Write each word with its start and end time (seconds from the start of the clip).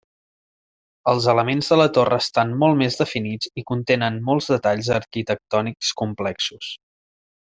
Els 1.11 1.25
elements 1.33 1.67
de 1.73 1.77
la 1.81 1.85
torre 1.97 2.17
estan 2.25 2.55
molt 2.63 2.79
més 2.79 2.97
definits 3.03 3.51
i 3.63 3.65
contenen 3.73 4.17
molts 4.31 4.49
detalls 4.55 4.89
arquitectònics 4.97 5.93
complexos. 6.03 6.73